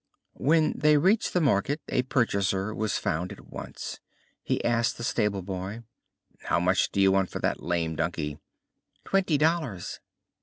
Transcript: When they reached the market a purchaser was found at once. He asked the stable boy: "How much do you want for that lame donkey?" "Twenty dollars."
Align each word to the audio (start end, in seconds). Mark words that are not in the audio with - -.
When 0.39 0.73
they 0.75 0.97
reached 0.97 1.31
the 1.31 1.41
market 1.41 1.79
a 1.87 2.01
purchaser 2.01 2.73
was 2.73 2.97
found 2.97 3.31
at 3.31 3.45
once. 3.51 3.99
He 4.41 4.65
asked 4.65 4.97
the 4.97 5.03
stable 5.03 5.43
boy: 5.43 5.83
"How 6.45 6.59
much 6.59 6.91
do 6.91 6.99
you 6.99 7.11
want 7.11 7.29
for 7.29 7.37
that 7.37 7.61
lame 7.61 7.95
donkey?" 7.97 8.39
"Twenty 9.05 9.37
dollars." 9.37 9.99